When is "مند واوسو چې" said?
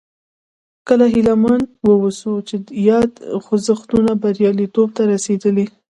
1.43-2.55